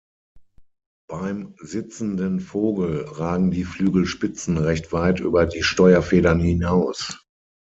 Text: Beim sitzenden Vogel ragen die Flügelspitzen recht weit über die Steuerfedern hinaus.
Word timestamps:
Beim 1.07 1.53
sitzenden 1.59 2.39
Vogel 2.39 3.05
ragen 3.07 3.51
die 3.51 3.65
Flügelspitzen 3.65 4.57
recht 4.57 4.91
weit 4.93 5.19
über 5.19 5.45
die 5.45 5.61
Steuerfedern 5.61 6.39
hinaus. 6.39 7.23